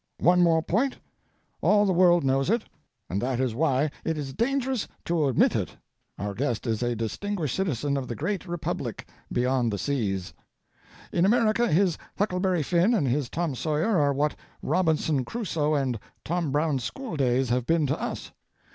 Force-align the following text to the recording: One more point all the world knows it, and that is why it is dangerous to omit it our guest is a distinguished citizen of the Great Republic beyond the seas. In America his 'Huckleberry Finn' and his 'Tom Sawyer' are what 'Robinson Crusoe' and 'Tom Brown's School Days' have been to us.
One 0.17 0.41
more 0.41 0.63
point 0.63 0.97
all 1.61 1.85
the 1.85 1.93
world 1.93 2.23
knows 2.23 2.49
it, 2.49 2.63
and 3.07 3.21
that 3.21 3.39
is 3.39 3.53
why 3.53 3.91
it 4.03 4.17
is 4.17 4.33
dangerous 4.33 4.87
to 5.05 5.25
omit 5.25 5.55
it 5.55 5.77
our 6.17 6.33
guest 6.33 6.65
is 6.65 6.81
a 6.81 6.95
distinguished 6.95 7.53
citizen 7.55 7.95
of 7.97 8.07
the 8.07 8.15
Great 8.15 8.47
Republic 8.47 9.07
beyond 9.31 9.71
the 9.71 9.77
seas. 9.77 10.33
In 11.11 11.23
America 11.23 11.71
his 11.71 11.99
'Huckleberry 12.17 12.63
Finn' 12.63 12.95
and 12.95 13.07
his 13.07 13.29
'Tom 13.29 13.53
Sawyer' 13.53 13.99
are 14.01 14.11
what 14.11 14.35
'Robinson 14.63 15.23
Crusoe' 15.23 15.75
and 15.75 15.99
'Tom 16.25 16.49
Brown's 16.51 16.83
School 16.83 17.15
Days' 17.15 17.49
have 17.49 17.67
been 17.67 17.85
to 17.85 18.01
us. 18.01 18.31